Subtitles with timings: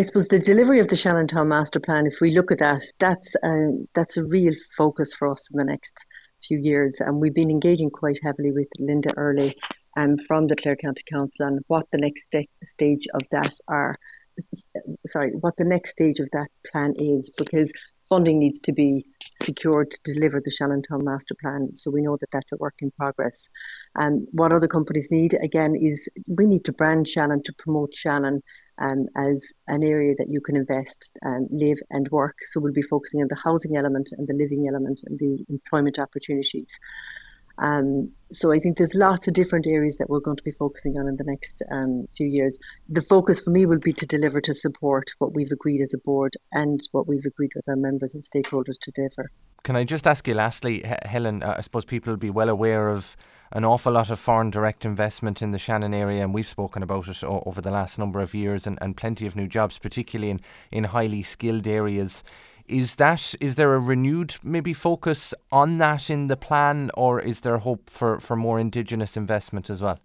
[0.00, 2.80] I suppose the delivery of the Shannon Town Master Plan, if we look at that,
[2.98, 6.06] that's a, that's a real focus for us in the next
[6.42, 7.02] few years.
[7.02, 9.54] And we've been engaging quite heavily with Linda Early
[9.98, 13.94] um, from the Clare County Council on what the next st- stage of that are.
[15.04, 17.70] Sorry, what the next stage of that plan is, because
[18.08, 19.04] funding needs to be
[19.42, 21.74] secured to deliver the Shannon Town Master Plan.
[21.74, 23.50] So we know that that's a work in progress.
[23.94, 28.42] And what other companies need, again, is we need to brand Shannon to promote Shannon
[28.80, 32.36] um, as an area that you can invest, and live, and work.
[32.50, 35.98] So we'll be focusing on the housing element and the living element and the employment
[35.98, 36.78] opportunities.
[37.58, 40.96] Um, so I think there's lots of different areas that we're going to be focusing
[40.98, 42.58] on in the next um, few years.
[42.88, 45.98] The focus for me will be to deliver to support what we've agreed as a
[45.98, 49.30] board and what we've agreed with our members and stakeholders to deliver.
[49.62, 51.42] Can I just ask you lastly, Helen?
[51.42, 53.14] Uh, I suppose people will be well aware of
[53.52, 57.08] an awful lot of foreign direct investment in the Shannon area, and we've spoken about
[57.08, 60.30] it o- over the last number of years, and, and plenty of new jobs, particularly
[60.30, 60.40] in,
[60.70, 62.22] in highly skilled areas.
[62.66, 67.40] Is that is there a renewed maybe focus on that in the plan, or is
[67.40, 69.98] there hope for, for more indigenous investment as well?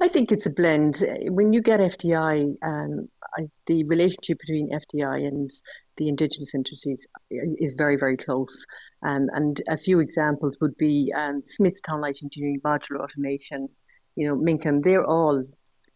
[0.00, 1.04] I think it's a blend.
[1.28, 5.48] When you get FDI, um, I, the relationship between FDI and
[5.96, 8.66] the indigenous industries is very, very close.
[9.02, 13.68] Um, and a few examples would be um, Smithstown Light Engineering, Modular Automation,
[14.16, 15.44] you know, Mincon, they're all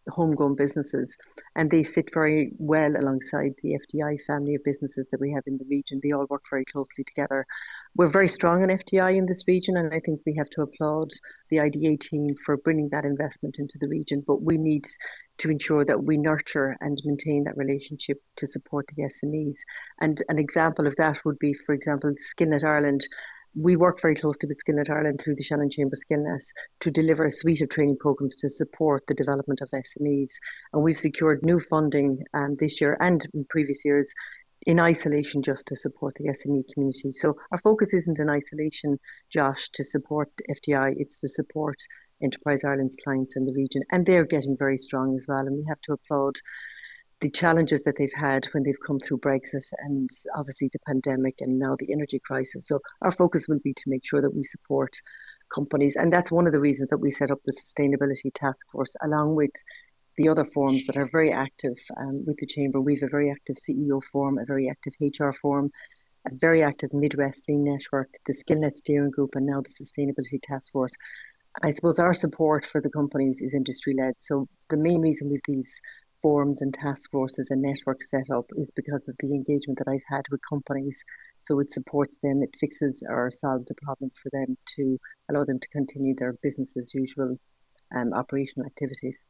[0.08, 1.16] homegrown businesses
[1.54, 5.58] and they sit very well alongside the FDI family of businesses that we have in
[5.58, 6.00] the region.
[6.02, 7.46] They all work very closely together.
[7.96, 11.10] We're very strong in FDI in this region and I think we have to applaud
[11.50, 14.22] the IDA team for bringing that investment into the region.
[14.26, 14.86] But we need
[15.38, 19.58] to ensure that we nurture and maintain that relationship to support the SMEs.
[20.00, 23.06] And an example of that would be, for example, Skillnet Ireland
[23.56, 26.44] we work very closely with Skillnet Ireland through the Shannon Chamber Skillnet
[26.80, 30.32] to deliver a suite of training programs to support the development of SMEs.
[30.72, 34.12] And we've secured new funding um, this year and previous years
[34.66, 37.12] in isolation just to support the SME community.
[37.12, 38.98] So our focus isn't in isolation,
[39.30, 41.76] Josh, to support FDI, it's to support
[42.22, 43.82] Enterprise Ireland's clients in the region.
[43.91, 45.47] And they're getting very strong as well.
[45.47, 46.36] And we have to applaud
[47.21, 51.59] the challenges that they've had when they've come through Brexit and obviously the pandemic and
[51.59, 52.66] now the energy crisis.
[52.69, 54.94] So our focus will be to make sure that we support
[55.53, 55.97] companies.
[55.97, 59.34] And that's one of the reasons that we set up the Sustainability Task Force along
[59.34, 59.53] with
[60.19, 62.81] the other forums that are very active um, with the Chamber.
[62.81, 65.71] We have a very active CEO forum, a very active HR forum,
[66.26, 70.72] a very active Midwest Lean Network, the Skillnet Steering Group, and now the Sustainability Task
[70.72, 70.94] Force.
[71.62, 74.21] I suppose our support for the companies is industry led.
[74.21, 75.81] So the main reason with these
[76.26, 80.03] forums and task forces and networks set up is because of the engagement that I've
[80.09, 81.04] had with companies.
[81.42, 84.98] So it supports them, it fixes or solves the problems for them to
[85.31, 87.38] allow them to continue their business as usual
[87.94, 89.22] um, operational activities.